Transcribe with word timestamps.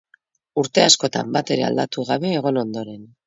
Urte 0.61 0.85
askotan 0.85 1.29
batere 1.37 1.67
aldatu 1.67 2.07
gabe 2.09 2.33
egon 2.41 2.61
ondoren. 2.65 3.05